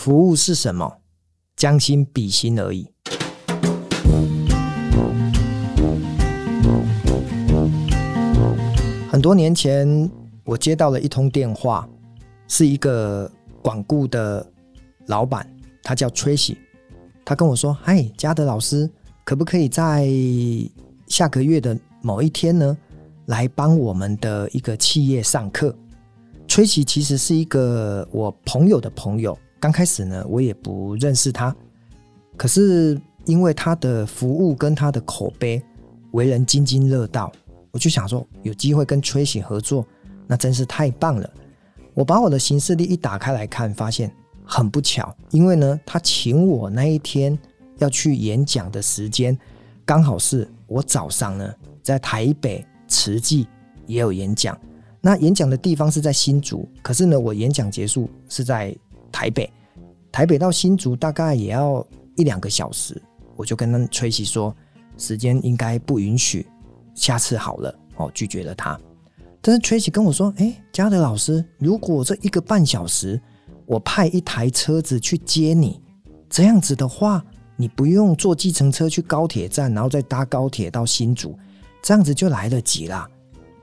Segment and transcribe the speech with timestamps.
[0.00, 0.90] 服务是什么？
[1.54, 2.88] 将心比心而已。
[9.10, 10.10] 很多年前，
[10.42, 11.86] 我接到了一通电话，
[12.48, 14.50] 是一个管顾的
[15.08, 15.46] 老板，
[15.82, 16.56] 他叫 Tracy，
[17.22, 18.90] 他跟我说：“嗨，嘉德老师，
[19.22, 20.08] 可不可以在
[21.08, 22.74] 下个月的某一天呢，
[23.26, 25.76] 来帮我们的一个企业上课
[26.48, 29.38] ？”Tracy 其实是一个我朋友的朋友。
[29.60, 31.54] 刚开始呢，我也不认识他，
[32.34, 35.62] 可是因为他的服务跟他的口碑，
[36.12, 37.30] 为人津津乐道，
[37.70, 39.86] 我就想说有机会跟 Tracy 合作，
[40.26, 41.30] 那真是太棒了。
[41.92, 44.10] 我把我的行事历一打开来看，发现
[44.42, 47.38] 很不巧，因为呢，他请我那一天
[47.76, 49.38] 要去演讲的时间，
[49.84, 53.46] 刚好是我早上呢在台北慈济
[53.86, 54.58] 也有演讲，
[55.02, 58.74] 那演讲的地方是在新竹，可是呢，我演讲结束是在。
[59.10, 59.50] 台北，
[60.10, 63.00] 台北到新竹大概也要一两个小时，
[63.36, 64.54] 我就跟他崔西说，
[64.96, 66.46] 时间应该不允许，
[66.94, 68.78] 下次好了哦，拒绝了他。
[69.40, 73.20] 但是崔西跟我说，哎，嘉德老师，如果这一个半小时，
[73.64, 75.80] 我派一台车子去接你，
[76.28, 77.24] 这样子的话，
[77.56, 81.38] 你不用坐计程车去高铁站，然后再搭高铁到新竹，
[81.82, 83.08] 这样子就来得及啦。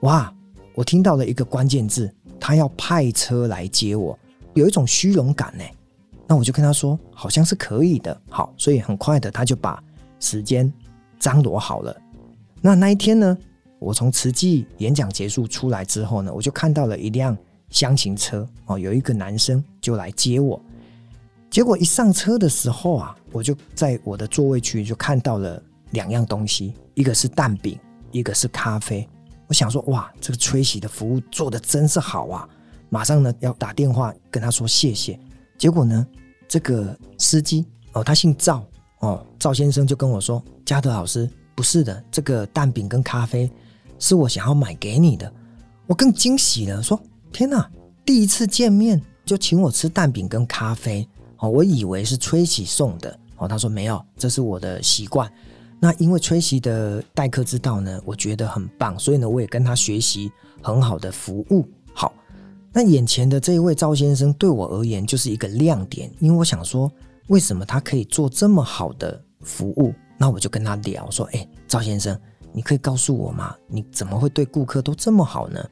[0.00, 0.32] 哇，
[0.74, 2.10] 我听到了一个关键字，
[2.40, 4.18] 他要派车来接我。
[4.56, 5.62] 有一种虚荣感呢，
[6.26, 8.18] 那我就跟他说，好像是可以的。
[8.30, 9.80] 好，所以很快的他就把
[10.18, 10.72] 时间
[11.18, 11.94] 张罗好了。
[12.62, 13.36] 那那一天呢，
[13.78, 17.36] 我从慈济演讲结束出来之后呢，我就看到了一辆
[17.68, 20.58] 厢型车哦，有一个男生就来接我。
[21.50, 27.78] 结果一上车的时候啊，我就在我的座位区就看到了两样东西，一个是蛋饼，
[28.10, 29.06] 一个是咖啡。
[29.48, 32.48] 我想说，哇，这个吹洗的服务做得真是好啊！
[32.88, 35.18] 马上呢要打电话跟他说谢谢，
[35.58, 36.06] 结果呢
[36.48, 38.64] 这个司机哦，他姓赵
[39.00, 43.50] 哦，赵先生就跟我说：“嘉德老师，不是的，这个蛋饼跟咖啡
[43.98, 45.32] 是我想要买给你的。”
[45.86, 47.00] 我更惊喜了，说
[47.32, 47.70] ：“天哪，
[48.04, 51.08] 第一次见面就请我吃蛋饼跟咖啡
[51.38, 55.30] 哦，我以为是崔喜送的哦。”他说：“没有，这是我的习惯。
[55.78, 60.30] 那因为崔喜的待客之道呢，我觉得很棒，所以呢我也跟他学习
[60.62, 62.12] 很好的服务。”好
[62.76, 66.92] 那眼前的这一位赵先生对我而言就是一个亮点，因为我想说，
[67.28, 69.94] 为什么他可以做这么好的服务？
[70.18, 72.20] 那我就跟他聊说：“哎，赵先生，
[72.52, 73.56] 你可以告诉我吗？
[73.66, 75.66] 你怎么会对顾客都这么好呢？”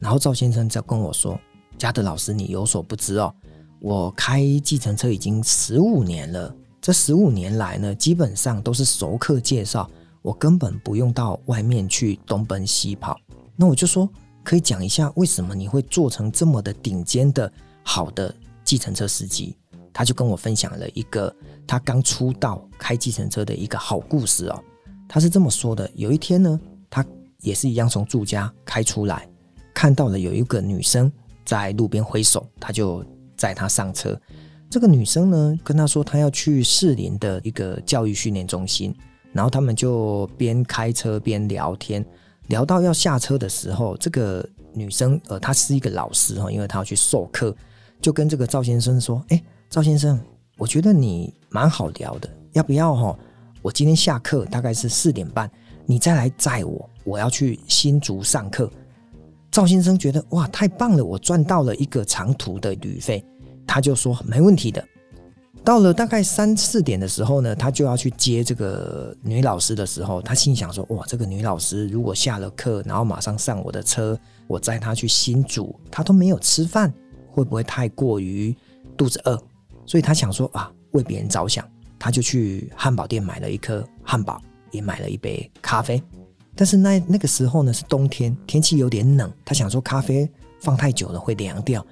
[0.00, 1.38] 然后赵先生就跟我说
[1.78, 3.32] ：“嘉德老师，你有所不知哦，
[3.78, 9.88] 我开计程车已经十五年了，这十五年来呢，基本上都是熟客介绍，
[10.20, 13.16] 我根本不用到外面去东奔西跑。”
[13.54, 14.10] 那我就说。
[14.42, 17.52] 可以讲一下为什么你会做成这么的顶尖的
[17.82, 18.34] 好的
[18.64, 19.56] 计程车司机？
[19.92, 21.34] 他就跟我分享了一个
[21.66, 24.62] 他刚出道开计程车的一个好故事哦。
[25.08, 27.04] 他是这么说的：有一天呢，他
[27.40, 29.28] 也是一样从住家开出来，
[29.74, 31.10] 看到了有一个女生
[31.44, 33.04] 在路边挥手，他就
[33.36, 34.18] 载她上车。
[34.70, 38.94] 这个女生呢跟他说，她要去士林的一个教育训练中心，
[39.32, 42.06] 然后他们就边开车边聊天。
[42.50, 47.54] 聊到要下车的时候，这个女生呃，她是一个老师哈，因为她要去授课，
[48.02, 50.20] 就跟这个赵先生说：“哎，赵先生，
[50.58, 53.16] 我觉得你蛮好聊的，要不要哈？
[53.62, 55.48] 我今天下课大概是四点半，
[55.86, 58.68] 你再来载我，我要去新竹上课。”
[59.52, 63.24] 赵先生觉得哇，太棒了，我赚到了一个长途的旅费，
[63.64, 64.84] 他就说没问题的。
[65.62, 76.92] 到了大概三四点的时候呢，他就要去接这个女老师的时候，他心想说：“哇，这个女老师如果下了课，然后马上上我的车，我载她去新竹，她都没有吃饭，
[77.30, 78.56] 会不会太过于
[78.96, 79.40] 肚子饿？”
[79.86, 81.64] 所以他想说：“啊，为别人着想。”
[81.98, 86.02] 他就去汉堡店买了一颗汉堡，也买了一杯咖啡。
[86.56, 90.26] 但是那那个时候呢是冬天，天气有点冷，他想说咖啡
[90.60, 91.84] 放太久了会凉掉，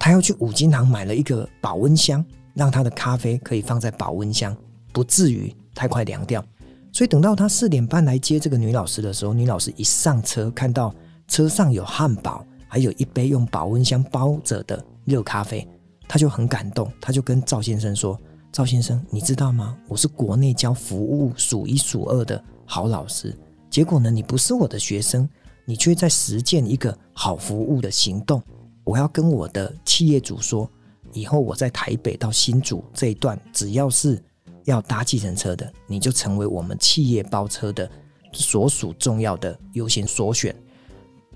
[0.00, 2.24] 他要去五金行买了一个保温箱。
[2.54, 4.56] 让他的咖啡可以放在保温箱，
[4.92, 6.44] 不至于太快凉掉。
[6.92, 10.94] 所以等到他四点半来接这个女老师的时候，女老师一上车，看到
[11.26, 15.66] 车上有汉堡，还有一杯用保温箱包着的热咖啡，
[16.06, 16.92] 他就很感动。
[17.00, 18.20] 他就跟赵先生说
[18.52, 19.74] ：“赵先生，你知道吗？
[19.88, 23.34] 我是国内教服务数一数二的好老师。
[23.70, 25.26] 结果呢，你不是我的学生，
[25.64, 28.42] 你却在实践一个好服务的行动。
[28.84, 30.70] 我要跟我的企业主说。”
[31.12, 34.22] 以后我在台北到新竹这一段，只要是
[34.64, 37.90] 要搭计程车的，你就成为我们企业包车的
[38.32, 40.54] 所属重要的优先所选。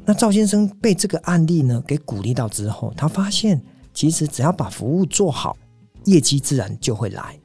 [0.04, 3.60] 那赵先生被这个案例呢给鼓励到之后，他发现
[3.92, 5.56] 其实只要把服务做好，
[6.04, 7.38] 业绩自然就会来。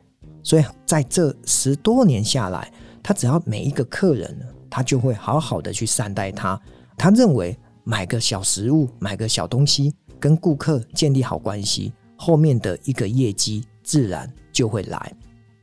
[0.43, 4.37] 所以在这十多年下来，他只要每一个客人，
[4.69, 6.59] 他就会好好的去善待他。
[6.97, 11.91] 他认为买个小食物、买个小东西，跟顾客建立好关系，
[12.23, 15.11] 后面的一个业绩自然就会来。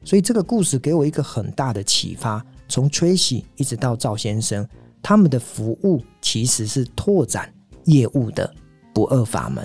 [0.03, 2.45] 所以这个故事给我一个很大的启发。
[2.69, 4.69] 从 Tracy 一直到赵先生，
[5.01, 8.53] 他们的服务其实是拓展业务的
[8.93, 9.65] 不二法门。